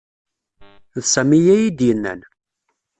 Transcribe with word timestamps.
D 1.01 1.03
Sami 1.13 1.39
ay 1.53 1.55
iyi-d-yennan. 1.61 2.21